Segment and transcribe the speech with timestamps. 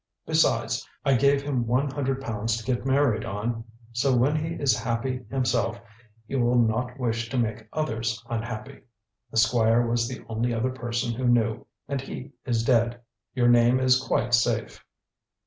[0.25, 3.63] Besides, I gave him one hundred pounds to get married on,
[3.93, 5.79] so when he is happy himself
[6.27, 8.81] he will not wish to make others unhappy.
[9.29, 12.99] The Squire was the only other person who knew, and he is dead.
[13.35, 14.83] Your name is quite safe."